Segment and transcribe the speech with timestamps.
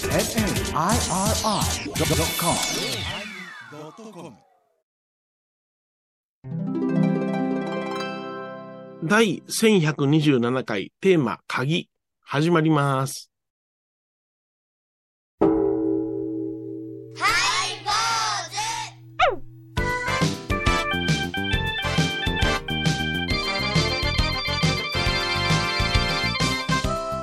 [9.04, 11.88] 第1127回テーマ、鍵、
[12.22, 13.30] 始まります。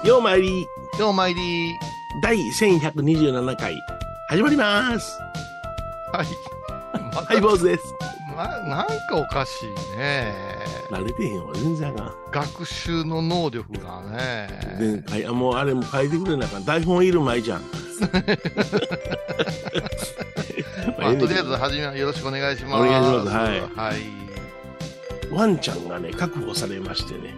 [0.06, 0.66] ようまいり、
[0.98, 1.87] ようまいり。
[2.20, 3.80] 第1127回、
[4.30, 5.20] 始まります。
[6.12, 6.28] はい。
[7.14, 7.84] ま はい、坊主です。
[8.36, 10.34] ま、 なんかおかしいね。
[10.90, 12.12] 慣れてへんわ、全然あかん。
[12.32, 14.48] 学習の能力がね。
[15.06, 16.66] ではい、あもうあれも書いてくれなあかん。
[16.66, 17.62] 台本いる前じゃん。
[20.98, 22.76] まあ、とりあえず、はじめよろしくお願いします。
[22.76, 24.02] お願いしますはいはい。
[25.32, 27.36] ワンちゃんがね、確保されましてね。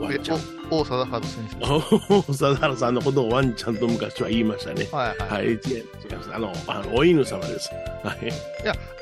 [0.00, 0.38] ワンちゃん。
[0.70, 1.70] 王貞治選手です。
[2.30, 4.88] 王貞治さんのことをワンちゃんと昔は言いましたね。
[4.92, 5.30] はいはい。
[5.30, 5.58] はい、違い
[6.16, 6.30] ます。
[6.34, 7.70] あの、あのお犬様です。
[8.04, 8.32] はい。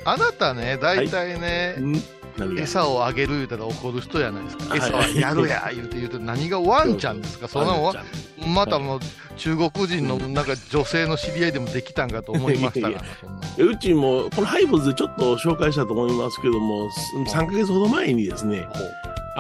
[0.05, 1.93] あなたね、大体ね、ん
[2.39, 2.63] 何が？
[2.63, 4.65] 餌をあげる言うたら怒る人やないですか。
[4.71, 7.49] はい餌はやるや言うて言うて、何がワンちゃんですか？
[7.49, 9.01] そんなもんワンちゃんまたもう
[9.37, 18.67] 中国人のなんか女性の知り合いでもできたんかと思いましたから、 いやそんなえうちも、このハイボーズでちょっと紹介したと思いますけども、す3ヶ月ほど前にですね、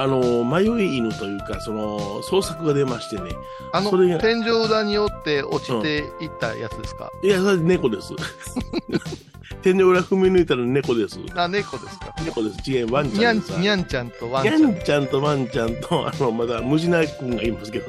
[0.00, 3.30] あの、迷い犬というか、その、創作が出ましてね。
[3.72, 8.12] あの天井裏によって落ちていったやつですか、いや、それ猫です。
[9.60, 11.18] 天井裏踏み抜いたら猫です。
[11.34, 12.14] あ猫ですか？
[12.24, 12.70] 猫です。
[12.70, 13.38] 違う、ワンちにゃん。
[13.60, 17.86] にゃんちゃんとワンちにゃんゃんちゃんとワンちゃんと、あの、まだ、ムジナ君がいますけど、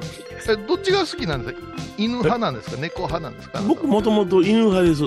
[0.50, 1.60] えどっちが好きなんですか？
[1.98, 2.78] 犬派なんですか？
[2.78, 3.62] 猫派なんですか？
[3.68, 5.04] 僕もともと犬派です。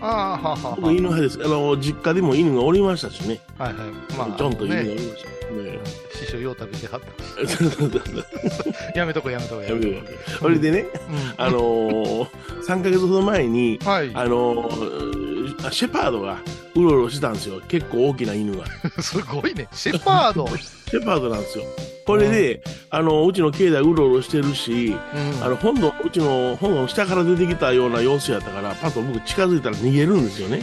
[0.00, 1.38] ああはあはあは僕犬派です。
[1.44, 3.40] あの、実家でも犬がおりましたしね。
[3.58, 5.34] あはいはいまあちょんと犬がおねりました。
[5.54, 5.78] ね
[6.12, 10.88] 師匠よう食べてはったやめとこやめとこややめめとこそれでね、うん
[11.36, 12.28] あのー、
[12.66, 16.38] 3ヶ月ほど前に、はいあのー、シェパードが
[16.74, 17.60] うろうろしてたんですよ。
[17.68, 18.64] 結構大きな犬が。
[19.00, 21.64] すごいねシェパード、シェパードなんですよ。
[22.06, 25.42] これで、あの、うちの境内うろうろしてるし、うん。
[25.42, 30.60] あの、本土、うちの本土の下から出てきたような様子やったから、パッと僕近づいたら逃げるんですよね。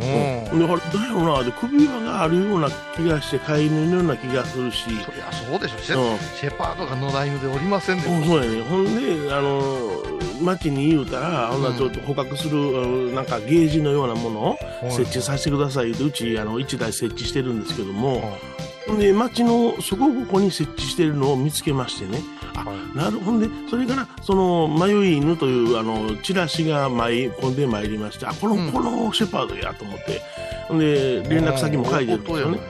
[0.00, 0.58] うん。
[0.58, 5.78] で、ほら、どうやろうな、で、首輪があるような気がして、飼い犬のような気がするし、そりゃそうでしょ。
[5.82, 6.18] シェ,、うん。
[6.18, 8.62] シェパードが野良犬でおりませんでうんそうやね。
[8.62, 10.02] ほんで、あの、
[10.40, 14.58] 町に言うたら、ほんならちょっと捕獲する、なんかゲージのようなものを
[14.90, 18.38] 設置させてくださいって、うち、あの、1台設置してるんですけども、
[18.98, 22.20] で、町のそこここに設置してるのを見つけましてね。
[22.54, 22.96] あ、はい。
[22.96, 28.72] なるほんで、それから、その、迷い犬という、あの、チラシが舞い込んでまいりまして、あ、この、うん。
[28.72, 30.22] このシェパードやと思って、
[30.78, 32.60] で、連絡先も書いてるんですよね。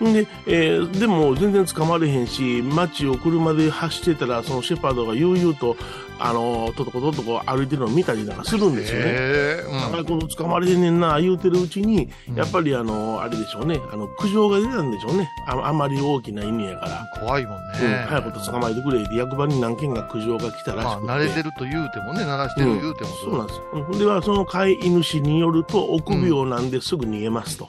[0.00, 0.08] うん。
[0.08, 5.76] んで、えーでも全然捕まれへんし、街を車で走ってたら、そのシェパードが悠々と、
[6.22, 9.04] あの、ととこととこ歩いてるのを見たりなんかするんですよね。
[9.06, 15.30] へえあこの捕まれへんねんな、言うてるうちに、うんやっぱりあの、あれでしょうね、あの、苦情が出たんでしょうね。
[15.46, 17.06] ああまり大きな犬やから。
[17.20, 23.60] 怖いもんね、うん、早くと捕まえてくれって役場に何件か苦情が来たらしくて、まあ慣れてると言うてもね鳴らしてる言うてもそうなんです。
[23.72, 27.68] うんでは、その飼い主によると、臆病なんですぐ逃げますと。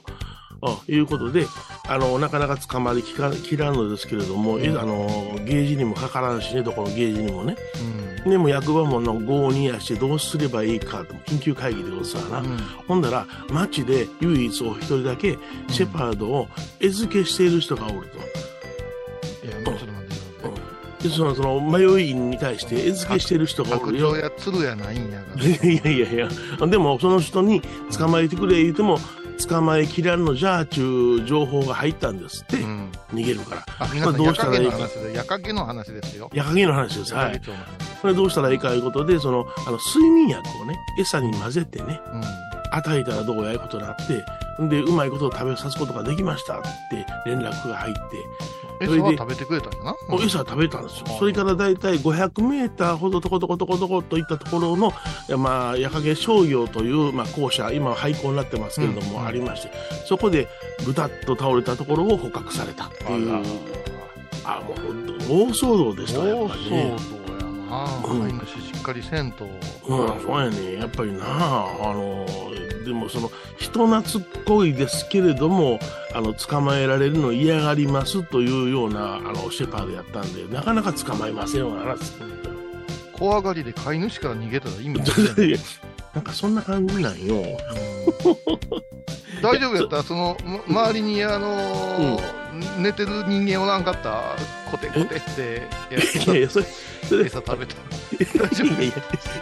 [0.64, 1.46] あいうことで、
[1.88, 3.16] あの、なかなか捕まりき
[3.56, 5.06] らんのですけれども、えあの、
[5.44, 7.56] ゲージにもかからんしね、どこのゲージにもね。
[8.06, 12.38] うんでも役場もの合にやしてどうすればいいかと、緊急会議でござるな。
[12.38, 12.58] うん。
[12.86, 15.38] ほんだら、町で唯一お一人だけ、
[15.68, 16.48] シェパードを
[16.80, 18.18] 餌付けしている人がおると。
[19.46, 20.58] いやもうちょっと待ってくださ
[21.00, 21.02] い。
[21.02, 24.16] でその、その、迷い犬に対して餌付けしている人がおるよ。
[24.16, 25.44] や鶴やないんやから。
[25.68, 27.60] いやいやいや、でもその人に
[27.96, 28.98] 捕まえてくれ言うても、
[29.48, 32.81] 捕まえきらんのじゃあちゅう情報が入ったんですって、うん
[33.12, 33.64] 逃げるから。
[33.78, 34.78] あ皆どうしたらいいか
[35.12, 37.14] 夜影の話で夜影の話ですよ矢影の話です。
[37.14, 37.40] はい。
[38.00, 42.22] これどうしたらいいかいうことで、その、あの、睡眠薬をね、餌に混ぜてね、うん
[42.72, 48.00] 与えたらどうやいうことになって、んで、うまいことを食べさすことができましたって連絡が入って、
[48.84, 49.96] 餌は食べてくれたんやな。
[50.08, 51.04] もう餌食べたんですよ。
[51.10, 51.14] う。
[51.14, 51.18] ん。
[51.18, 54.92] それからだいたい500メーターほどとことことことこといったところの、
[55.38, 59.72] まあ、矢影商業という、まあ、校舎、今は廃校になってますけれども、うんありまして、
[60.06, 60.48] そこで
[60.84, 63.42] ぐたっと倒れたところを捕獲されたっていう、
[64.44, 67.52] あもう本当大騒動でしたやっぱり大騒動やね。
[67.72, 67.86] な。
[68.04, 68.20] うん。
[68.20, 69.44] 飼い主しっかりせんと。
[69.44, 70.74] うん、そうやね。
[70.74, 72.26] やっぱりなあの、
[72.84, 75.78] でもその、人懐っこいですけれども、
[76.14, 81.96] あの、捕まえられるの嫌がりますというような、あの、シェパードやったんで、なかなか捕まえませんわな。
[83.12, 85.06] 怖がりで飼い主から逃げたら意味ない
[86.14, 87.36] なんかそんな感じなんよ。
[89.42, 89.96] 大丈夫やった？
[89.98, 92.42] ら、その、ま周りに、あのー
[92.78, 94.36] 寝てる人間おらんかった？
[94.70, 95.94] コテコテってい
[96.30, 96.66] やいや、それ、
[97.12, 97.74] それ、い餌食べた。
[98.18, 98.92] やいやい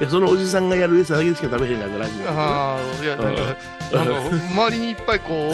[0.00, 2.28] や、そのおじさんがやる餌だけしか食べへんなんかラジオ。
[2.28, 3.42] ああ、いや、なんか、
[3.92, 5.52] なんか周りにいっぱいこ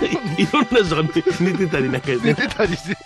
[0.00, 0.04] う、
[0.40, 1.02] いろんな人が
[1.40, 2.96] 寝てたりなんか寝ね、てたりして、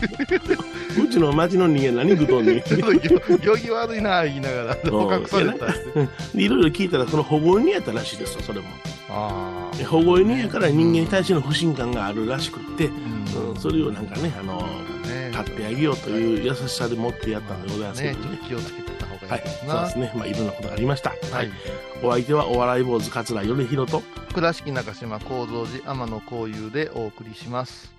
[1.01, 2.63] うちの町の人間何食うとんねん。
[2.63, 6.43] ちょっと行儀悪いな言いながら、捕獲されたりして。
[6.43, 8.67] いろいろ聞いたら、その保護犬やったらしいですよ、それも。
[9.09, 9.87] ああ。
[9.87, 14.90] 保護犬やから人間に対しての不信感があるらしくって、うんうん、それをなんかね、あの、ね
[15.45, 18.27] 買ってあげようという優しさで持ってやったんでございますけね、どね。
[18.27, 19.75] ちょっと気をつけてた方はいがいいです、な。
[19.75, 20.13] そうですね。
[20.15, 21.11] まあ、いろんなことがありました。
[21.11, 21.51] はい。
[22.03, 24.03] お相手はお笑い坊主桂米宏と、
[24.35, 27.93] 倉敷中島幸三寺天野幸雄でお送りします。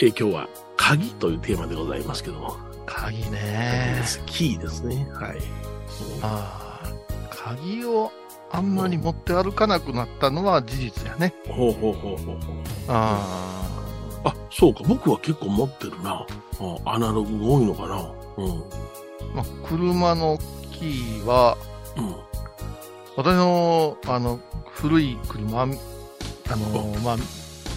[0.00, 2.56] えー今日は鍵というテーマでございますけども。
[2.86, 4.06] 鍵鍵ねで。
[4.06, 5.06] すキーですね。
[5.12, 5.38] はい。
[6.22, 6.92] ああ、
[7.30, 8.10] 鍵を
[8.50, 11.34] あんまり持って歩かなくなったのは事実やね。
[11.48, 12.36] ほうほうほうほうほう。
[12.88, 13.61] ああ、
[14.50, 14.82] そうか。
[14.86, 16.26] 僕は結構持ってるな。
[16.60, 17.96] あアナログが多いのかな。
[18.36, 18.50] うん。
[18.50, 18.62] あ、
[19.34, 20.38] まあ、車の
[20.70, 21.56] キーは、
[21.96, 22.14] うん。
[23.16, 25.76] 私の、あの、古い車、あの、
[27.04, 27.16] まあ、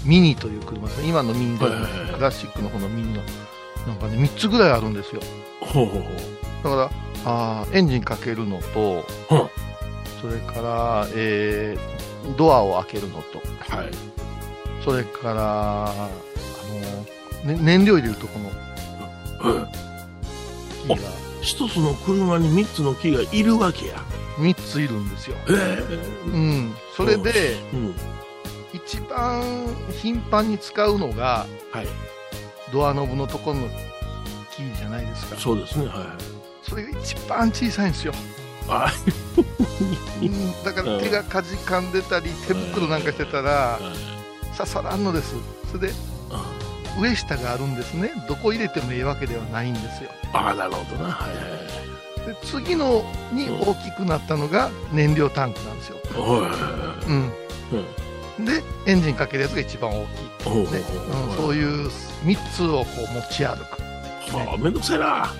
[0.06, 1.10] ミニという車ですね。
[1.10, 1.66] 今のミニで
[2.14, 3.22] クラシックの方のミニの、
[3.88, 5.22] なんかね、3つぐらいあるんですよ。
[5.62, 6.14] ほうほうほう。
[6.64, 6.90] だから、
[7.26, 9.50] あーエンジンかけるのと、うん
[10.22, 13.40] それから、えードアを開けるのと、
[13.76, 13.92] はい。
[14.86, 16.10] それから、あ
[17.44, 18.52] の、ね、燃料入れるとこの
[19.52, 19.68] うん。
[20.88, 21.10] キーが
[21.42, 23.96] 一つの車に三つのキーがいるわけや。
[24.38, 25.38] 3ついるんですよ。
[25.50, 25.84] え
[26.28, 26.76] うん。
[26.96, 27.96] それで、えうん。
[28.74, 29.44] 一番
[30.02, 31.88] 頻繁に使うのが、はい。
[32.72, 33.70] ドアノブのところの
[34.52, 35.36] キーじゃないですか。
[35.38, 35.88] そうですね。
[35.88, 36.70] はい。
[36.70, 38.14] それが一番小さいんですよ。
[38.68, 38.92] あ、
[40.22, 44.25] うん、だから手がかじかんでたり、手袋なんかしてたら、刺
[44.64, 45.36] さらんのです。
[45.72, 45.94] それで、
[47.00, 48.12] 上下があるんですね。
[48.28, 50.12] どこ入れてもいいわけではないんですよ。
[50.34, 51.12] ああ、なるほどな。
[51.12, 51.42] はいは
[51.82, 51.86] い
[52.26, 55.98] で次のに大きくなったのが燃料タンクなんですよ。
[56.14, 57.10] はい。
[57.10, 57.34] うん。
[58.38, 58.46] うん。
[58.46, 60.02] で、エンジンかけるやつが一番大きい。
[60.04, 60.68] ねほううん、
[61.38, 63.82] そういう3つをこう持ち歩く。
[64.36, 65.34] はあ、めんどくさいな。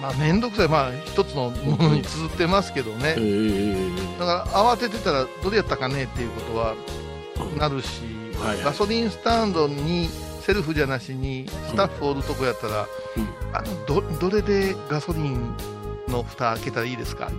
[0.00, 0.68] まあ、めんどくさい。
[0.68, 3.16] まあ、一つのものに綴ってますけどねえ。
[3.18, 6.74] えだから、慌ててたら、どれやったかねっていうことは
[7.58, 8.02] なるし、
[8.38, 10.08] はいはいガソリンスタンドに、
[10.42, 12.86] セルフじゃなしに、スタッフおるとこやったら、
[13.16, 15.54] うんあのどどれでガソリン
[16.08, 17.30] の蓋開けたらいいですか、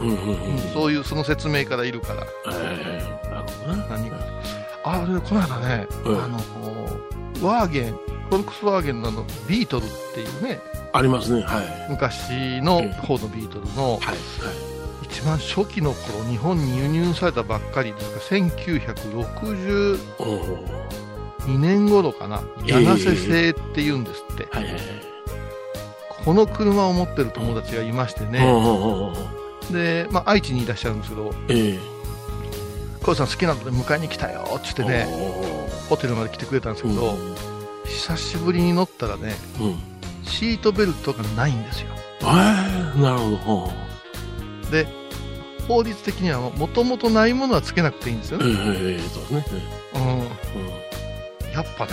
[0.00, 0.54] うんうんうん。
[0.54, 3.86] うんそういうその説明からいるから、ええなるほどな。
[3.88, 4.16] 何か
[4.84, 6.38] あれ、この間ね、うんあの
[7.42, 7.92] ワーゲン、
[8.28, 10.60] フォルクスワーゲンのあのビートルっていうね、
[10.92, 11.42] ありますね。
[11.42, 11.90] はい。
[11.90, 14.16] 昔の方のビートルの、はい。
[15.12, 20.00] 一番初期の頃日本に輸入されたばっかりですか1962はい。
[20.18, 21.58] おお。
[21.58, 24.82] 年頃かなええヤナセ製っていうんですって、はいはいはい。
[26.24, 29.12] この車を持ってる友達がいましておね、
[29.70, 31.78] で、まあ、愛知にいらっしゃるんですけどええ。
[33.02, 35.06] 「小さん好きなので迎えに来たよ」っつってね
[35.90, 37.18] ホテルまで来てくれたんですけど、
[37.84, 39.66] 久しぶりに乗ったらねうん。
[39.66, 39.78] うん。
[40.24, 41.88] シートベルトがないんですよ
[42.22, 42.24] え
[42.96, 43.36] えなるほど。
[43.36, 43.72] ほ
[44.70, 45.01] で
[45.68, 48.44] 法律的にはもともとないものはつけなくていいんですよう。
[48.44, 49.62] ね、ええそうですね。
[49.94, 51.52] うん、うん。
[51.52, 51.92] やっぱね、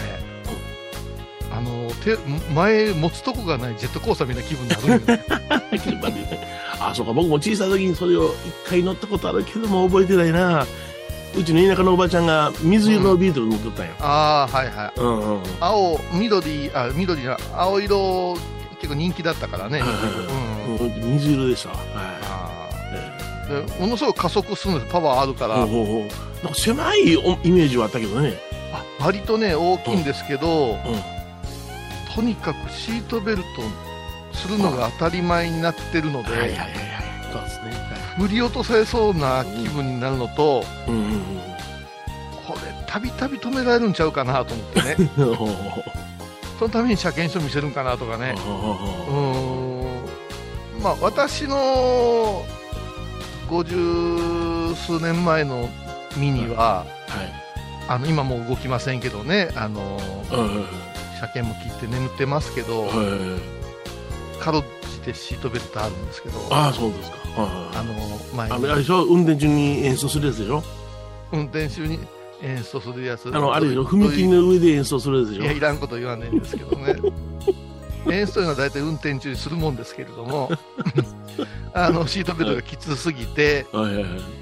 [1.51, 2.15] あの手
[2.53, 6.47] 前持つとこがないジェットコースターみたいな気分になるんよね。
[6.79, 8.33] あ、そうか、僕も小さい時にそれを
[8.65, 10.65] 一回乗ったことあるけども覚えてないな。
[11.35, 13.91] うちの田舎のおばちゃんが水色のビートル乗っとったんよ。
[13.99, 15.41] ああはいはいうんうん。
[15.59, 18.35] 青緑あ緑じゃ青色
[18.81, 19.99] 結構人気だったからね、はいはい
[20.79, 21.75] うんうん水色でしたわ。
[21.75, 22.38] はあい。
[23.79, 24.91] ものすごく加速するんです。
[24.91, 26.43] パワーあるかえら、ほうほうほう。
[26.43, 28.39] なんか狭いおイメージはあったけどね。
[28.73, 30.79] あ割とね大きいんですけど、うん。
[32.15, 33.47] とにかくシートベルト
[34.37, 36.73] するのが当たり前になってるので、はいはいはいはい。
[37.31, 37.73] そうですね。
[38.17, 41.21] 振り落とされそうな気分になるのと、うんうん
[42.49, 44.95] これたびたび止められるんちゃうかなと思ってね。
[46.57, 48.33] そのために車検証見せるんかなとかね。
[48.35, 48.75] ほ
[50.75, 50.83] うん。
[50.83, 52.43] まあ私の
[53.49, 55.69] 50数年前の
[56.17, 57.33] ミニは、はい。
[57.87, 59.97] あの今もう動きませんけどねあの
[60.31, 60.65] うん
[61.19, 63.39] 車検も切って眠ってますけど、は
[64.37, 64.39] い。
[64.39, 67.17] かろうじてシートベルトあるんですけどああ、そうですか。
[67.35, 67.93] あの
[68.35, 69.03] 前あれでしょ？
[69.05, 70.63] 運転中に演奏するやつでしょ？
[71.31, 71.99] 運転中に
[72.41, 73.27] 演奏するやつ。
[73.27, 75.43] あの、あれ踏切の上で演奏するやつでしょ？
[75.43, 76.95] いやいらんこと言わないんですけどね
[78.07, 80.49] 演奏というのは大体運転中にするもんですけれども
[81.73, 84.39] あのシートベルトがきつすぎてはいはいはい。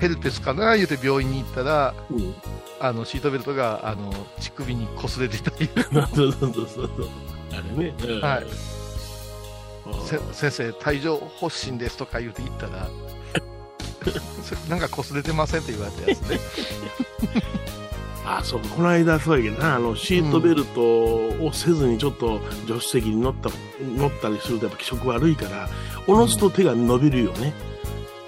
[0.00, 2.34] ヘルペスかな言うて病院に行ったら、うん。
[2.80, 5.68] あの、シートベルトが、あの、乳首に擦れてたり、
[6.14, 6.90] そうそうそうそう。
[7.52, 7.94] あれね。
[8.04, 8.46] うんはい。
[10.32, 12.88] 先生、帯状発疹ですとか言うて言ったら、
[14.68, 16.40] なんか擦れてませんって言われたやつね。
[18.36, 23.48] あそうこの間そうやけどなあのシートベルトをせずにちょっと助手席に乗った
[23.96, 25.68] 乗ったりするとやっぱ気色悪いから
[26.06, 27.54] おのずと手が伸びるよね、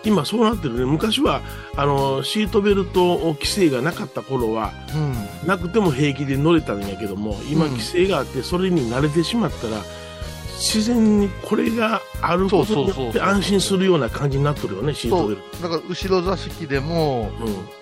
[0.05, 0.85] 今そうなってるね。
[0.85, 1.43] 昔は
[1.77, 5.49] あのシートベルト規制がなかった頃はうん。
[5.49, 7.71] なくても平気で乗れたんやけども今うん。
[7.73, 9.83] 規制があってそれに慣れてしまったら
[10.61, 17.31] 自然にこれがあることによって安心するような感じになってるよねシートベルだから後ろ座席でも、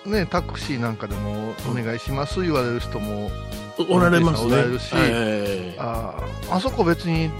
[0.04, 3.30] ト、ね、タクシーなんかでもお願いします言われる人も、
[3.78, 4.52] うん、おられますね。
[4.54, 4.94] おられるし
[5.76, 7.30] あーあそこ別に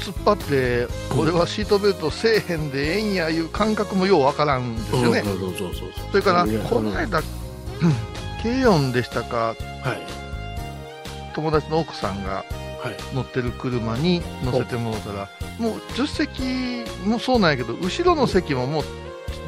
[0.00, 5.20] 突っ張って、俺はシートベルトせえへんでええんやいう感覚もようわからんですよね。
[5.20, 7.24] うんそうそうそうそうそれから、この間、うん
[8.42, 10.22] 軽音でしたか、はい。
[11.36, 12.61] 友達の奥さんがはい
[13.14, 18.84] 乗ってる車に乗せてもらったら、もう助手席もそうなんやけど、後ろの席ももう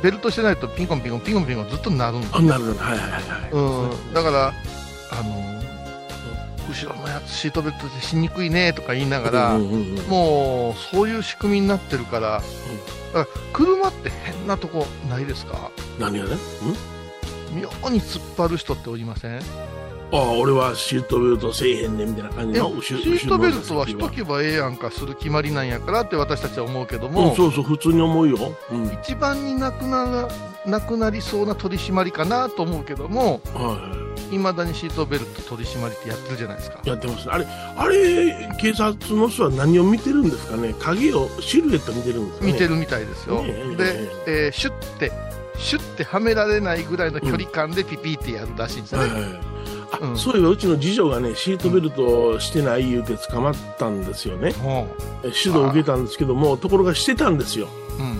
[0.03, 3.51] ベルトしてないとピンコンピンコンピンコンピンコンずっとなるんですあなるはいはいはいはい。
[3.53, 5.55] うん、だから、あの、
[6.69, 12.43] 後ろのやつシートベルトでしにくいねとか言いながら、うんうんうんもうそういう仕組みになってるから、
[13.13, 15.71] だから車って変なとこないですか？
[16.01, 16.35] 何がね？
[16.35, 16.37] ん？
[17.61, 19.41] 妙に突っ張る人っておりません？
[20.17, 30.29] ああ俺はシートベルトせえへんねんみたいな感じのシートベルトはしとけばええやんかする決まりなんやからって私たちは思うけどうんも、そうそう普通に思うよ、うん、はい一番になくなら
[30.71, 36.81] なくなりそうな取り締まりかなと思うけども、はいまだにシートベルト取り締まりってやってるじゃないですか。
[36.85, 40.75] やってますあれあれ警察の人は何を見てるんですかね？
[40.81, 42.53] 影をシルエット見てるんですかね？
[42.53, 43.43] 見てるみたいですよ。
[43.43, 44.49] ねえで、え。
[44.49, 45.13] ーシュッて、
[45.57, 49.13] シュッてはめられないぐらいの距離感でピピってやるらしいんですよね。
[49.13, 49.33] はいはい。
[49.33, 49.41] あ、
[50.01, 50.19] うん。
[50.19, 54.89] そういえばうちの次女がねシートベルトしてない言うて捕まったんですよね、も
[55.23, 57.69] え指導を受けたんですけどもところがしてたんですよ。
[57.99, 58.19] う、うん。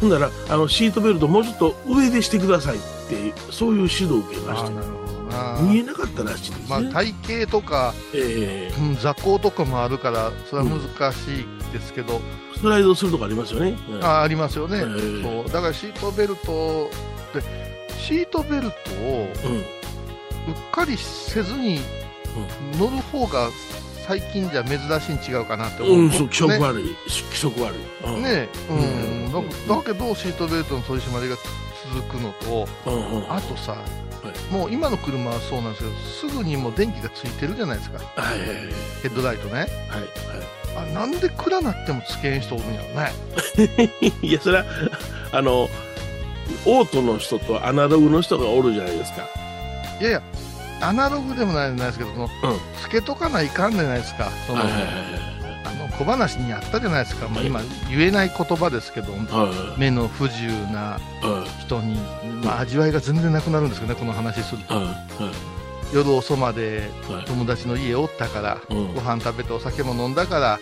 [0.00, 5.60] ほんだらあのシートベルトもうちょっと上でしてくださいってそういう指導を受けましてなるほどな。
[5.60, 8.80] 見えなかったらしいですね、まあ、体型とか、ええ。
[8.80, 12.20] うん、座高とかもあるから、それは難しいですけど、
[12.56, 13.76] スライドするとかありますよね。
[13.90, 14.04] うん。
[14.04, 15.22] あありますよね、ええ。
[15.22, 15.52] そう。
[15.52, 16.90] だからシートベルト
[17.34, 17.42] で、
[17.98, 19.56] シートベルトをうん。
[19.56, 19.62] う
[20.52, 21.80] っかりせずに
[22.78, 23.50] 乗る方が
[24.06, 25.98] 最近じゃ珍しいに違うかなって思う。
[25.98, 26.96] うん、そう気色ね悪い、
[27.32, 27.78] 気色悪い。
[28.04, 29.32] うんねえ、うんうん
[29.68, 31.36] だだけどシートベルトの取り締まりが
[31.92, 33.76] 続くのと、うんうんあとさ、
[34.50, 35.90] もう今の車はそうなんですけ
[36.28, 37.98] ど、すぐにもう電気がついてるじゃないですか、
[39.02, 39.60] ヘッドライトね。
[39.60, 39.68] はい
[40.76, 42.94] あなんで暗なってもつけん人おるんやろね。
[42.94, 43.08] は
[44.20, 44.26] い。
[44.26, 44.64] いや、それは、
[45.32, 45.70] あの、
[46.66, 49.26] オートの人とアナログの人がおるじゃないですか。
[50.00, 50.22] いやいや、
[50.80, 52.28] アナログでもないないですけど、その
[52.82, 54.92] つけとかないかんじゃないですか、そのはいはいはい
[55.64, 57.60] あの小話にあったじゃないですか、まあ、はい今、
[57.90, 59.20] 言えない言葉ですけど、はい。
[59.22, 61.96] はい目の不自由なはい人に、
[62.44, 64.74] まあ、味わいが全然なくなるんですけどね、この話すると。
[64.74, 64.96] はいはい
[65.94, 67.24] 夜遅まではい。
[67.26, 68.94] 友達の家おったから、うん。
[68.94, 70.58] ご飯食べてお酒も飲んだから、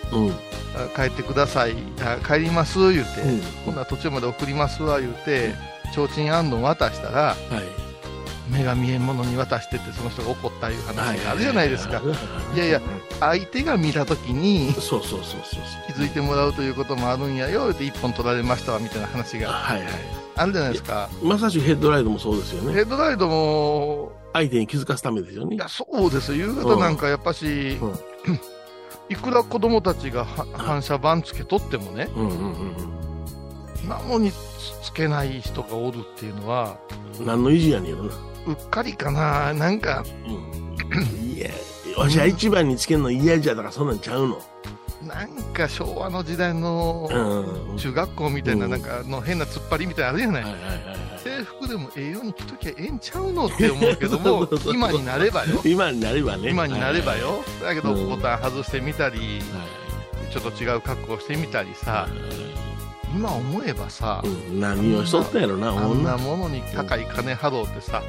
[0.95, 3.43] 帰ってください、あ帰ります言うて、うん。
[3.65, 5.55] ほんなら途中まで送りますわ言うて、
[5.95, 6.51] 提灯あん。
[6.51, 7.84] どん渡したら、はい。
[8.49, 12.03] 目が見えんものに渡してって、その人が怒ったいう話があるじゃないですか。
[12.55, 12.81] いやいや
[13.21, 14.73] 相手が見たときに。
[14.75, 19.69] 気づいてもらうということもあるんやよ、言うて一本取られましたわみたいな話が。
[20.37, 21.09] あるじゃないですか。
[21.23, 22.75] まさしくヘッドライトもそうですよね。
[22.75, 25.59] ヘッドライトも、相手に気づかすためですよねい。
[25.59, 26.47] や、そうですよ。
[26.49, 27.99] 夕方なんかやっぱし、うん
[29.11, 33.04] いくら子供たちがは反射板つけとってもね、うんうん
[33.89, 34.37] なのにつ
[34.85, 36.79] つけない人がおるっていうのは、
[37.19, 37.27] うん。
[37.27, 38.15] 何の意地やねんやろな。
[38.47, 41.33] うっかりかな、なんか、うん。
[41.33, 41.51] いや、
[41.97, 44.41] わしは一番につけるの嫌じゃだからそんなんちゃうの。
[45.07, 47.09] なんか昭和の時代の
[47.71, 47.77] うん。
[47.77, 50.45] 中学校みたいな、うんなんかの変な突っ張りみたいなのあるじゃない。
[51.19, 56.51] 制服でもええように着ときゃええんちゃうのって思うけども今になればよ今になればね。
[56.51, 60.33] 今になればよだけどうんボタン外してみたりはい。
[60.33, 62.64] ちょっと違う格好してみたりさはい
[63.15, 66.19] 今思えばさうん何をしとったんやろな、あほんな。
[66.19, 68.03] ものに高い金払うってさは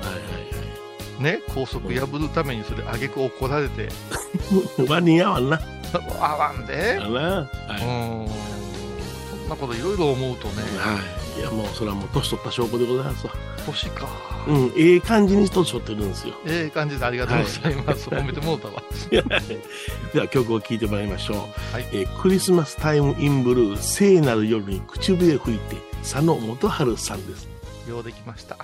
[1.19, 3.89] いね高速破るためにそれあげく怒られては
[4.85, 4.87] い。
[4.89, 5.59] ワニやわんな。
[6.19, 6.97] 合わんで。
[6.99, 7.47] は
[7.79, 7.83] い。
[7.83, 7.89] う
[8.29, 8.54] ん
[9.49, 10.99] なこといろいろ思うとねは
[11.37, 11.39] い。
[11.39, 13.33] いや、もうそれはもう年取った証拠でございますわ。
[13.65, 14.07] 年か
[14.47, 16.35] うん、ええ感じに年取ってるんですよ。
[16.45, 18.83] ええ感じでありがとうございます褒めてもうたわ
[20.13, 21.37] では曲を聴いてまいりましょう。
[21.73, 27.47] はいえークリスマスタイムインブルー聖なる夜に口笛吹いて佐野元春さんです。
[27.89, 28.57] ようできました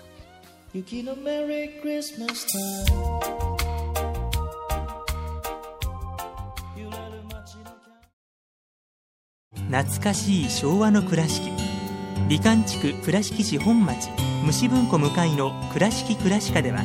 [0.74, 2.48] 雪のメリークリスマス
[2.88, 3.51] タイム
[9.72, 11.50] 懐かしい昭和の倉敷。
[12.28, 14.10] 美観地区倉敷市本町
[14.44, 16.84] 虫文庫向かいの「倉敷倉歯科」では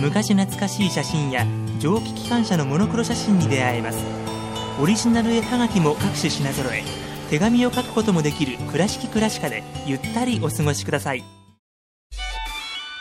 [0.00, 1.44] 昔懐かしい写真や
[1.80, 3.98] 蒸気機関車のモノクロ写真に出会えます。
[4.80, 6.84] オリジナル絵はがきも各種品揃え
[7.30, 11.24] 手紙を書くこともできる「倉敷倉歯科」でゆったりお過ごしください。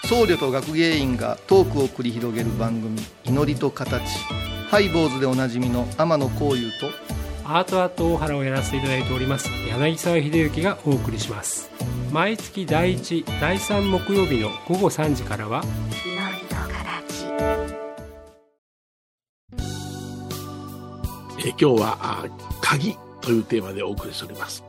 [0.06, 4.02] 僧侶と学芸員がトークを繰り広げる番組「祈りと形」
[4.72, 6.90] ハイボーズでおなじみの天野幸雄と
[7.52, 11.72] アートアート大原をやらせていただいております柳沢秀幸がお送りします。
[12.12, 15.64] 毎月第1第3木曜日の午後3時からは
[21.40, 22.26] えー今日はあ
[22.62, 24.64] 鍵というテーマでお送りしております。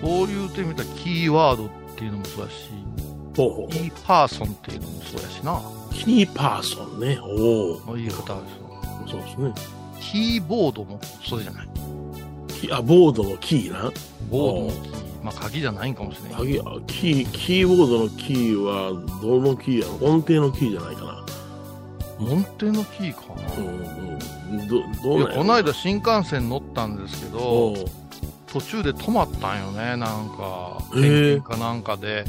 [0.00, 2.70] そう言うてみたらキーワードっていうのもそうやし
[3.36, 3.72] ほうほう。
[3.72, 5.62] キーパーソンっていうのもそうやしな。
[5.92, 7.20] キーパーソンね。
[7.22, 8.46] おおあ言い方ある
[9.08, 9.54] そうですね。
[10.00, 11.68] キーボードもそれじゃない。
[11.68, 11.80] キ
[12.72, 13.92] あボードのキーな。
[14.30, 15.24] ボードのキー。
[15.24, 18.90] まあ鍵じゃないんかもしれない鍵あキーキーボードのキーは
[19.22, 20.06] どのキーやろ？
[20.06, 21.24] 音程のキーじゃないかな。
[22.18, 24.68] 門底のキーかな、うんうん。
[24.68, 27.74] どどうなんこの間新幹線乗ったんですけど
[28.46, 29.96] 途中で止まったんよね。
[29.96, 32.24] なんかへえ点検かなんかで。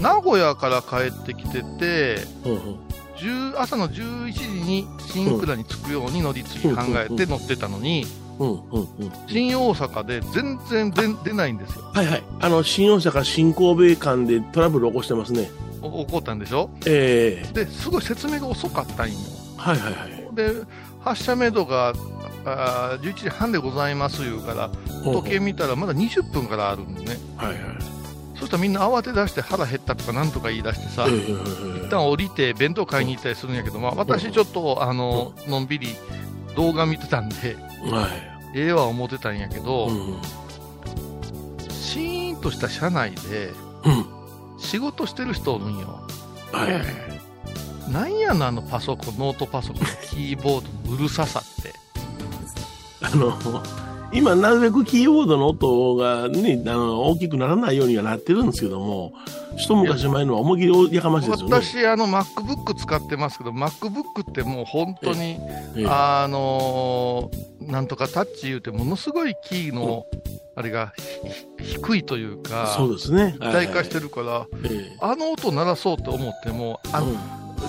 [0.00, 2.78] 名古屋から帰ってきててほうほう
[3.16, 8.06] 10朝の11時に新倉に着くように乗り継ぎ考えて乗ってたのに
[8.38, 9.12] うんうんうん。
[9.28, 11.84] 新大阪で全然出出ないんですよ。
[11.94, 12.22] はいはい。
[12.40, 15.50] あの新大阪新神戸間でトラブル起こしてますね。
[15.82, 16.70] お起こったんでしょ？
[16.86, 17.52] ええ。
[17.52, 19.18] ですごい説明が遅かったんよ。
[19.56, 20.34] はいはいはい。
[20.34, 20.52] で
[21.00, 21.94] 発車目処が
[22.44, 24.70] あー11時半でございます言うから
[25.04, 27.16] 時計見たらまだ20分からあるんでね。
[27.36, 27.58] はいはい。
[28.38, 31.18] そしたらみんな慌て出して腹減ったとかなんとか言い出してさ、えええ
[31.82, 35.88] え一旦降りて弁当買いに行ったりするんやけど、まあ、私ちょっとあののんびり
[36.54, 38.08] 動画見てたんでは
[38.54, 38.58] い。
[38.58, 40.18] ええわ思ってたんやけど、うん
[41.70, 43.50] シーンとした車内で
[43.84, 44.06] うん。
[44.58, 46.00] 仕事してる人おるんよ。
[46.52, 46.82] はいはい
[47.90, 51.72] なんやのあのパソコンノートパソコンのキーボードのうるささって。
[53.00, 53.62] あの、
[54.12, 59.12] 今、なるべくキーボードの音がね、あの、大きくならないようにはなってるんですけども、
[59.56, 61.54] 一昔前のは思い切りやかましいですよね。
[61.54, 65.38] 私あの MacBook 使ってますけど MacBook ってもう本当にえ
[65.78, 65.86] え。
[65.86, 70.06] あのーなんとかタッチ言うてものすごいキーの
[70.54, 70.92] あれが
[71.58, 73.34] ひ低いというかそうですね。
[73.36, 74.00] 一体化してる。
[74.02, 77.16] るからええあの音鳴らそうと思ってもあのうん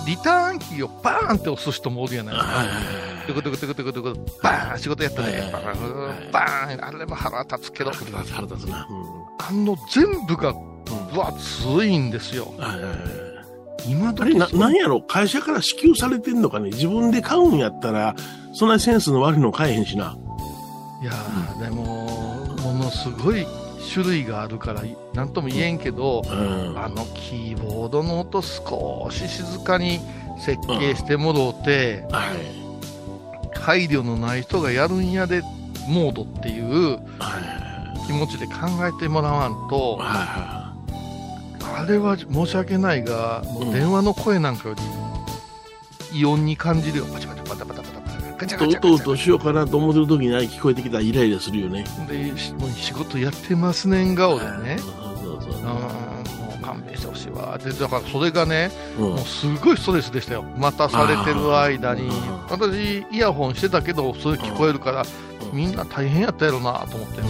[0.06, 8.88] リターンキーをバーンって押す人もおるやないですかはいはいはいトゥクトゥクトゥクトゥクトゥクバーン仕事やったねはいはいはいバーンあれも腹立つけど腹立つ腹立つな。
[8.90, 12.98] うんあの全部が分厚いんですよはいはいはい
[13.88, 18.16] 今あれな、時そうなんやろ種社から支給されてんのかね自分で買うんやったら、
[18.58, 20.18] そんなセンスの悪いの買えへんしな。
[21.00, 22.08] いやーでも
[22.64, 23.46] ものすごい
[23.94, 24.82] 種類があるから
[25.14, 26.76] 何とも言えんけど、うん。
[26.76, 30.00] あのキーボードの音少し静かに
[30.40, 33.60] 設計してもろうて、はい。
[33.60, 35.44] 配慮のない人がやるんやで
[35.88, 37.40] モードっていうは
[38.04, 38.08] い。
[38.08, 38.54] 気持ちで考
[38.88, 40.74] えてもらわんと、はいは
[41.80, 44.82] あれは申し訳ないが、もう電話の声なんかより、
[46.20, 47.06] 異音に感じるよ。
[47.06, 47.37] パチパチ
[48.38, 51.86] とガチャガチうとうとしようかなと思ってる時にあれ聞こえてきたらイライラするよね。
[52.08, 52.34] ャ。
[52.34, 54.78] で、しもう仕事やってますねん顔でね。
[54.80, 54.88] そ
[55.38, 57.58] うそううん、もう勘弁してほしいわ。
[57.58, 59.08] で、だからそれがね、そう。
[59.08, 60.44] うんもうすごいストレスでしたよ。
[60.58, 62.48] 待たされてる間にあ。
[62.50, 65.08] 私、イヤホンしてたけど、それ聞こえるから、うん
[65.54, 67.28] みんな大変やったやろなと思ってね。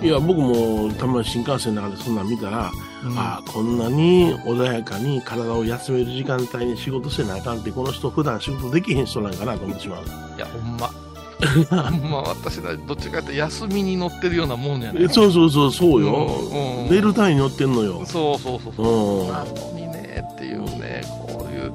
[0.00, 2.70] うんいや、僕もたまに新幹線の中でそんなん見たら、
[3.04, 10.04] うんああ、こんなに穏やかに体を休める時間帯に仕事せなあかんって、この人普段仕事できへん人なんかなと思ってしまう。
[10.36, 10.90] いや、ほんま。
[11.90, 15.08] ほんま、私ら、どっちかって休みに乗ってるようなもんやねえ。
[15.08, 16.08] そうそうそう、そうよ。
[16.52, 18.02] うんうん寝る単位に乗ってんのよ。
[18.06, 19.24] そうそうそうそうう。
[19.26, 19.28] ん。
[19.28, 21.72] なのにね、っていうね、こういう、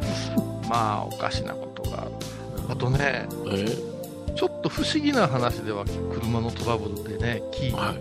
[0.67, 2.07] まあ、おかしなことが。
[2.69, 3.65] あとね、え？
[4.35, 7.97] ちょっと不思議な話では、車のトラブルでね、キー、はい。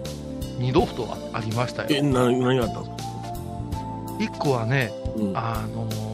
[0.58, 2.04] 二度とありましたえ、よ。
[2.04, 2.91] な、何があったんですか？
[4.24, 5.36] 一個はね、うん。
[5.36, 6.12] あのー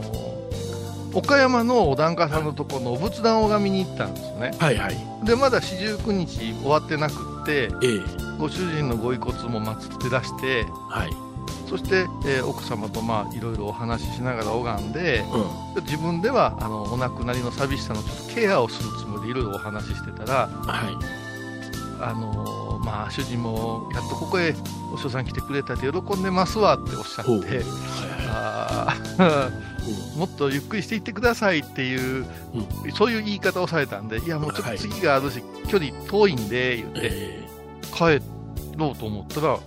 [1.15, 4.51] 岡山のお檀家さんのところのお仏壇を拝みに行ったんですよね。
[4.59, 4.97] はいはい。
[5.25, 8.01] で、まだ四十九日終わってなくって、ええ。
[8.39, 11.11] ご主人のご遺骨も祀って出して、はい。
[11.69, 15.25] そして、えー奥様とまあいろいろお話ししながら拝んで、
[15.75, 15.83] うん。
[15.85, 22.03] 自分ではあのお亡くなりの寂しさのちょっとケアをするつもりでいろいろお話ししてたら、はい。
[22.03, 22.58] あのー
[22.89, 24.55] まあ、主人もやっとここへ
[24.95, 27.23] お師匠さん来てくれたって喜んでますわっておっしゃ。
[27.23, 27.63] って、はい
[28.27, 29.51] はあか、
[30.17, 32.25] もっとゆっくりしていってくださいっていう、
[32.97, 37.49] そういう言い方をされたんで、いや、もうちょっと次があるし、距離遠いんで、言って、え
[37.95, 38.23] 帰
[38.79, 39.61] ろうと思ったら、うん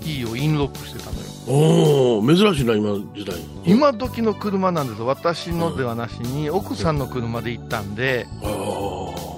[0.00, 1.26] キーをインロックしてたのよ。
[1.46, 3.36] えおお珍しいな、今時代。
[3.64, 9.30] 今時の車なんです私のではなしに、奥さんの車で行ったんで、ああ。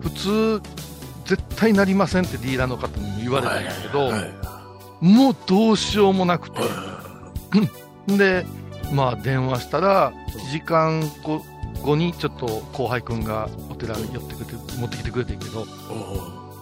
[0.00, 0.62] 普通、
[1.24, 5.04] 絶対なりませんってディーラーの方にも言われたんだけど、はい。
[5.04, 7.32] もうどうしようもなくて、は
[8.06, 8.46] で、
[8.92, 11.42] まあ電話したら、1時間後
[11.82, 15.66] 後にちょっと後輩くんがお寺に寄ってくれて、持ってきてくれてんけど、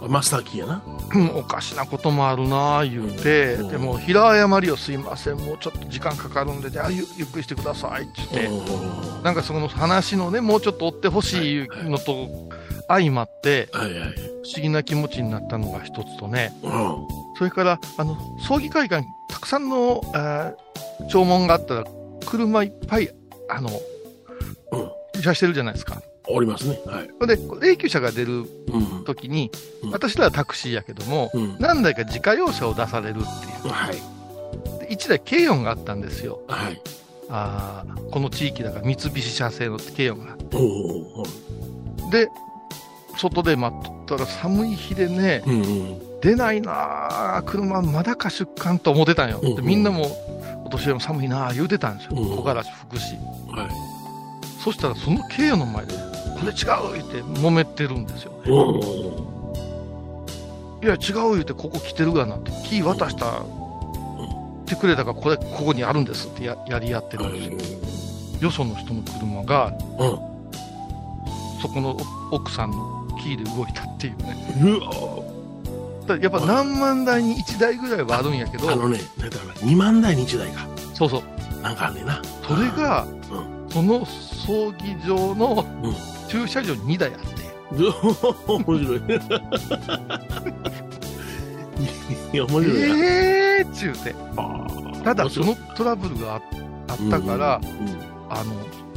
[0.08, 0.82] マスターキーやな。
[1.14, 11.68] うんおかしなこともあるなあ言うて、うんでも平謝りをすいません、もうちょっと時間かかるんで、じゃあゆゆっくりしてくださいって言って、おなんかその話のね、もうちょっと追ってほしい。
[11.84, 12.48] のと
[12.94, 14.10] 相まって、ーはいはい。
[14.10, 14.14] 不
[14.54, 16.70] 思議な気持ちになったのが一つとね、うん。
[17.38, 20.54] それから、あの、葬儀会館にたくさんの、えー
[21.08, 21.84] 弔問があったら、
[22.26, 23.10] 車いっぱい、
[23.48, 23.70] あの、
[25.16, 26.00] 駐車してるじゃないですか。
[26.28, 26.78] おりますね。
[26.86, 27.26] はい。
[27.26, 29.04] で、霊柩車が出るうん。
[29.04, 29.50] 時に
[29.82, 31.56] うん、私らはタクシーやけども、うん。
[31.58, 33.24] 何台か自家用車を出されるってい
[33.70, 33.72] う。
[33.72, 33.96] はい。
[34.86, 36.42] で1台軽音があったんですよ。
[36.46, 36.80] はい。
[37.28, 41.24] あーこの地域だから三菱社製の軽音があっおお。
[42.12, 42.26] て。
[42.26, 42.28] で、
[43.16, 46.20] 外で待っとったら寒い日でね、うんうん。
[46.20, 49.40] 出ないなあ車まだか出棺と思ってたんよ。
[49.42, 50.06] うんうんでみんなも、
[50.64, 52.16] お年寄りも寒いなあ言うてたんですよ。
[52.16, 53.14] うん木枯らし吹くし。
[53.48, 53.92] はい。
[54.62, 58.50] そしたらその軽音の前で、これ違う言って揉めてるんですよ、ね。
[60.82, 63.44] いや、違う言うてここ来てるがなって、キー渡した、っ
[64.66, 67.78] てくれたからこれ、ここにあるんですってややり合ってるんですよ。
[68.42, 70.32] よその人の車が、うん。
[71.60, 71.96] そこの
[72.30, 74.36] 奥さんのキーで動いたっていうね。
[76.08, 80.66] うやっぱ何万台に1台ぐらいはあるんやけど、あのね、だから2万台に1台か。
[80.94, 81.22] そうそう。
[81.62, 82.20] なんかあんねんな。
[82.46, 83.06] それが、う
[83.72, 85.94] その葬儀場のうん
[86.28, 87.42] 駐車場に2台あって、
[88.48, 89.00] 面白い。
[92.32, 93.06] いや、面白いな。
[93.06, 94.14] えーっちゅうて。
[95.04, 96.42] ただ、そのトラブルがあ
[96.88, 97.96] あったから、うんうん
[98.28, 98.54] あの、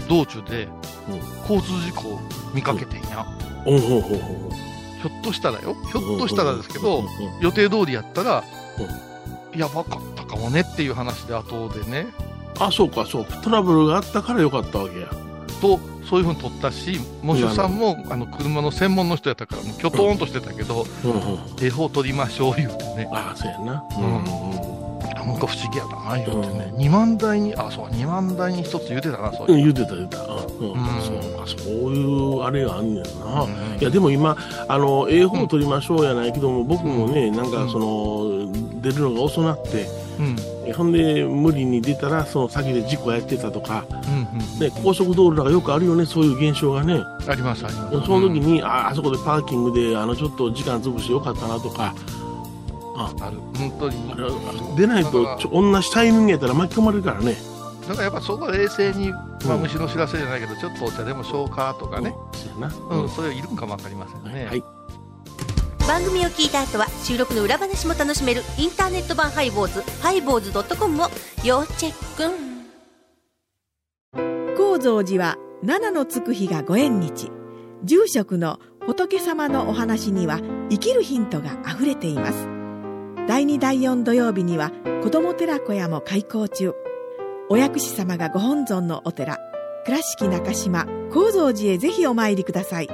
[0.08, 0.68] 道中で
[1.10, 2.20] うん交通事故を
[2.54, 3.26] 見かけてんや。
[3.66, 7.10] ひょっとしたらよ、ひょっとしたらですけど、うんうん
[7.42, 8.44] 予定通りやったら、
[9.56, 12.08] やばかったかもねっていう話で後でね、
[12.60, 13.38] あ、そうか、そうか。
[13.38, 15.08] トラブルがあったからよかったわけや。
[15.62, 21.66] と、そういうふうに撮ったし、もしさんも、あの、車の専門の人やったから、もうきょとーんとしてたけど、うんうん。
[21.66, 23.84] 絵法撮りましょう言うてね、ああ、そうやな。
[23.98, 24.75] うん
[25.26, 29.74] なんか不思議やな、言うてね、2万台に、あ、そう、2万台に一つ言うてたな、そううん、いう。
[29.74, 30.24] 言うてた言うてた。
[30.24, 30.44] うん、うん
[31.02, 33.42] そうか、そういうあれがあんねんな。
[33.44, 39.88] うんいや、でも今、あの、ええ方取りましょうやないけども、僕もね、なんかうんその、出るのが遅なって、
[40.20, 40.36] うん、
[40.66, 44.60] えほんで、無理に出たら、その先で事故やってたとか、うん、うん。
[44.60, 47.02] ね、高速道路なんかよくあるよね、そういう現象がね。
[47.28, 48.06] あります、あります。
[48.06, 51.94] その時に、あ、あそこでパーキングで、あの、ちょっと時間潰してよかったなとか、
[52.96, 54.76] あ、ある、本当に。
[54.78, 57.36] 出ないと、ちょ同じタイミングやったら巻き込まれるからね。
[57.88, 59.20] だからやっぱそこは冷静に、ま
[59.52, 62.76] あ、うん虫の知らせじゃないけど、ちょっとお茶でもしょうかとかね、そうやな。
[62.98, 64.46] うん、それいるんかもわかりませんね。
[64.46, 64.64] はい。
[65.88, 71.10] 番組を聞いた後は収録の裏話も楽しめるインターネット版ハイボーズハイボーズドットコムを
[71.44, 72.56] 要チェック
[74.58, 77.30] 高蔵寺は七のつく日がご縁日
[77.84, 80.40] 住職の仏様のお話には
[80.72, 82.55] 生きるヒントがあふれています
[83.28, 86.74] 第2第4土曜日には子ども寺小屋も開校中。
[87.50, 89.40] お薬師様がご本尊のお寺
[89.84, 92.90] 倉敷中島・高蔵寺へぜひお参りください。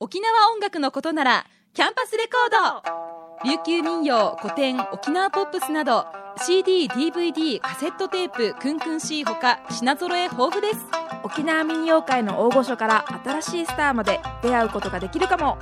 [0.00, 3.48] 沖縄音楽のことならキャンパスレコード。
[3.48, 6.04] 琉球民謡古典沖縄ポップスなど
[6.44, 10.78] CD、DVD、カセットテープ、クンクン C ほか品揃え豊富です。
[11.22, 15.56] 沖縄民謡界の大御所から新しいスターまで出会うことができるかも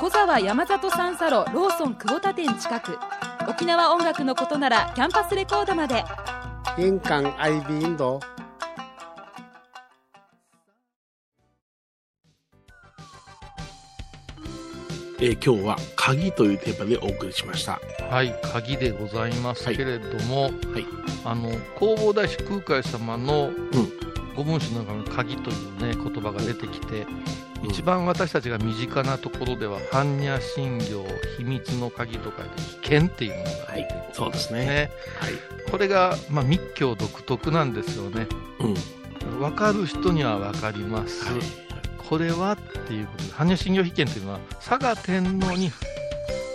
[0.00, 2.96] 小沢山里三佐路ローソン久保田店近く。
[3.48, 6.04] 沖縄音楽のことならキャンパスレコードまで。
[6.78, 8.20] 印港 IB 印度
[15.20, 17.80] えー今日は鍵というテーマでお送りしました。
[18.08, 20.52] はい、鍵でございますけれども、はい。
[21.24, 23.50] あの弘法大師空海様の
[24.38, 27.08] ご文書の中の鍵というね言葉が出てきて、
[27.64, 31.04] 一番私たちが身近なところでは般若心経
[31.38, 32.48] 秘密の鍵とかで
[32.82, 34.64] 危険っていうものが出てくる、そうですね。
[34.64, 35.32] ねはい。
[35.68, 38.28] これが、まあ、密教独特なんですよね
[38.60, 39.40] うん。
[39.40, 41.42] 分かる人には分かります、はい。
[42.08, 45.72] これはっていうことで般若心経秘見というのは佐賀天皇に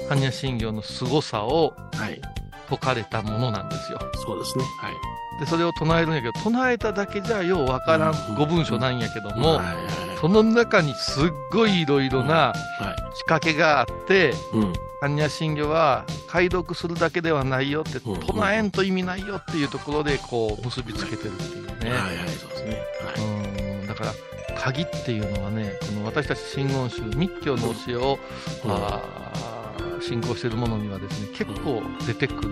[0.10, 2.22] 般若心経の凄さをはい。
[2.69, 4.63] 説かれたものなんですよそうですね。
[4.80, 5.12] はい。
[5.44, 9.62] でそれを唱えるんやけど唱えただけじゃようわからん語文書なんやけども、
[10.22, 13.16] その中にすっごいいろいろなはい。
[13.16, 14.74] 仕掛けがあって、うん。
[15.02, 18.20] 般若心経は解読するだけではないよって、うん。
[18.22, 21.90] 唱えんと意味ないよっていうところでこう結びつけてるっていうね。
[21.92, 22.82] はいはいそうですね。
[23.02, 23.82] はい。
[23.82, 23.88] うん。
[23.88, 24.14] だから
[24.58, 28.20] 鍵っていうのはねこの私たち真言宗密教の教えを、
[28.64, 28.72] うん。
[28.72, 32.50] あー信仰している者にはですね結構出てくる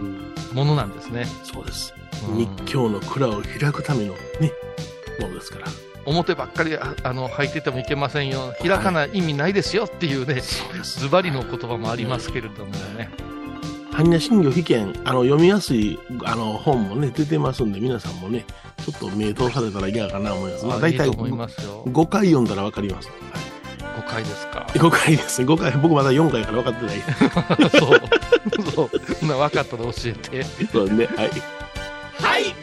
[0.54, 1.94] ものなんですね、そうです。
[2.30, 2.38] うん。
[2.38, 4.52] 日教の蔵を開くためのね
[5.20, 5.68] ものですから。
[6.06, 8.54] 表ばっかりああの入っててもいけませんよ。
[8.60, 11.00] 開かない意味ないですよっていうねそうです。
[11.00, 13.10] ズバリの言葉もありますけれどもね、
[13.92, 18.46] 般若心経被験あの読みやすいあの本もね出てますんで皆さんもね
[18.84, 20.66] ちょっと目通されたら嫌かな思います。
[20.66, 21.84] まあ大体あいいと思いますよ。
[21.86, 23.14] 5回読んだら分かります、は
[24.02, 24.66] 誤解ですか？
[24.74, 25.42] い、5回です。
[25.42, 27.02] ね5回僕まだ4回から分かってない。
[27.70, 28.02] そう。
[28.72, 28.90] そ
[29.22, 29.26] う。
[29.28, 30.44] な分かったら教えて。
[30.72, 31.30] そうねはい。
[32.22, 32.56] はい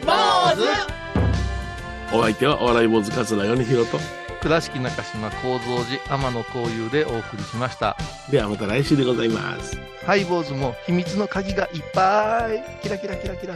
[2.11, 3.99] 坊お相手はお笑い坊主桂米広と。
[4.41, 7.97] 倉敷中島幸三寺天野幸雄でお送りしました。
[8.31, 9.77] ではまた来週でございます。
[10.05, 12.63] ハイボーズも秘密の鍵がいっぱい。
[12.81, 13.55] キラキラキラキラ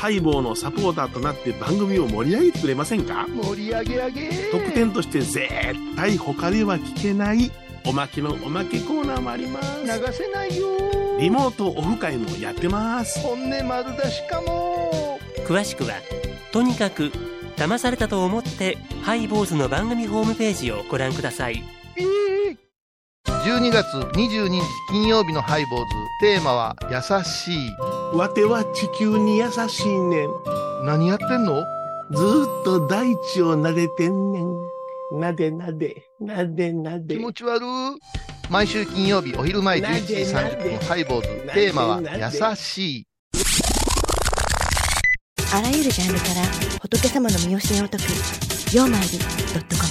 [0.00, 3.26] ハイボーのサポーターとなって番組を盛り上げてくれませんか？
[3.28, 4.30] 盛り上げ上げ。
[4.50, 5.46] 特典として絶
[5.94, 7.52] 対他では聞けない
[7.84, 9.82] おまけのおまけコーナーもあります。
[9.82, 10.68] 流せないよ。
[11.20, 13.20] リモートオフ会もやってます。
[13.20, 15.20] 本音丸出しかも。
[15.46, 15.92] 詳しくは
[16.50, 17.12] とにかく
[17.56, 21.62] 騙されたと思ってハイボーズの番組ホームページをご覧ください。
[23.26, 23.86] 12月
[24.16, 25.84] 22日金曜日のハイボーズ
[26.20, 27.74] テーマは「優しい。
[28.14, 30.28] わては地球に優しいねん」
[30.84, 31.64] 何やってんの？
[32.12, 34.50] ずーっと大地を撫でてんねん。
[35.18, 37.16] なでなでなでなで。
[37.16, 37.66] 気持ち悪い。
[38.50, 41.28] 毎週金曜日お昼前11時30分ハイボーズ。
[41.54, 43.06] テーマは「優しい。
[45.54, 46.42] あらゆるジャンルから
[46.82, 48.04] 仏様の身教えを解く
[48.76, 49.24] 「曜マイルド
[49.58, 49.88] ットコム」